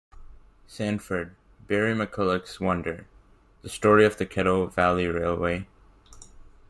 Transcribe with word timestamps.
Sanford, 0.65 1.35
Barrie 1.67 1.93
"McCulloch's 1.93 2.59
Wonder: 2.59 3.05
The 3.61 3.69
Story 3.69 4.03
of 4.03 4.17
the 4.17 4.25
Kettle 4.25 4.65
Valley 4.65 5.05
Railway" 5.05 5.67